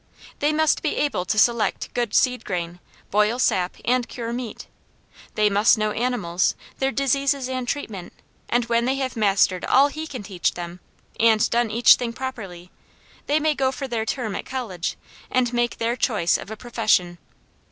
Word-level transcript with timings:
They 0.39 0.51
must 0.51 0.81
be 0.81 0.95
able 0.95 1.25
to 1.25 1.37
select 1.37 1.93
good 1.93 2.15
seed 2.15 2.43
grain, 2.43 2.79
boil 3.11 3.37
sap, 3.37 3.77
and 3.85 4.07
cure 4.07 4.33
meat. 4.33 4.65
They 5.35 5.47
must 5.47 5.77
know 5.77 5.91
animals, 5.91 6.55
their 6.79 6.89
diseases 6.91 7.47
and 7.47 7.67
treatment, 7.67 8.11
and 8.49 8.65
when 8.65 8.85
they 8.85 8.95
have 8.95 9.15
mastered 9.15 9.63
all 9.65 9.89
he 9.89 10.07
can 10.07 10.23
teach 10.23 10.55
them, 10.55 10.79
and 11.19 11.47
done 11.51 11.69
each 11.69 11.97
thing 11.97 12.13
properly, 12.13 12.71
they 13.27 13.39
may 13.39 13.53
go 13.53 13.71
for 13.71 13.87
their 13.87 14.07
term 14.07 14.35
at 14.35 14.43
college, 14.47 14.97
and 15.29 15.53
make 15.53 15.77
their 15.77 15.95
choice 15.95 16.35
of 16.35 16.49
a 16.49 16.57
profession. 16.57 17.19